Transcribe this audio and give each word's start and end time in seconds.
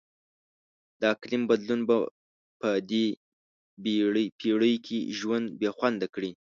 د 0.99 1.01
اقلیم 1.13 1.43
بدلون 1.51 1.81
به 1.89 1.97
په 2.59 2.69
دې 2.89 3.05
پیړۍ 4.39 4.75
کې 4.87 4.99
ژوند 5.17 5.45
بیخونده 5.59 6.07
کړي. 6.13 6.31